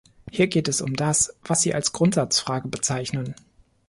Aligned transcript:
Hier 0.31 0.47
geht 0.47 0.67
es 0.67 0.81
um 0.81 0.95
das, 0.95 1.35
was 1.43 1.61
Sie 1.61 1.75
als 1.75 1.93
Grundsatzfrage 1.93 2.67
bezeichnen. 2.69 3.35